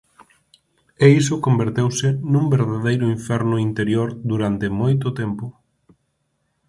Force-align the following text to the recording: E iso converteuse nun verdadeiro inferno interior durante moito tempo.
E 1.05 1.07
iso 1.21 1.43
converteuse 1.45 2.09
nun 2.31 2.45
verdadeiro 2.55 3.05
inferno 3.17 3.55
interior 3.67 4.09
durante 4.31 4.65
moito 4.81 5.07
tempo. 5.21 5.45